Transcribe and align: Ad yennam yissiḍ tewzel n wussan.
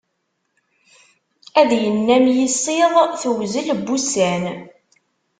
Ad 1.59 1.71
yennam 1.81 2.25
yissiḍ 2.37 2.93
tewzel 3.21 3.67
n 3.77 3.81
wussan. 3.87 4.43